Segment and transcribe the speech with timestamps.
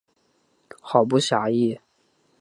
[0.81, 1.79] 好不惬意